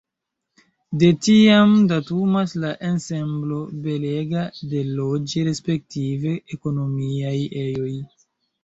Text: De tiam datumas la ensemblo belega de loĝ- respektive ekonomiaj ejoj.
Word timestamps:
De 1.01 1.09
tiam 1.25 1.75
datumas 1.91 2.57
la 2.65 2.73
ensemblo 2.89 3.61
belega 3.85 4.49
de 4.73 4.85
loĝ- 4.95 5.37
respektive 5.53 6.37
ekonomiaj 6.59 7.41
ejoj. 7.69 7.95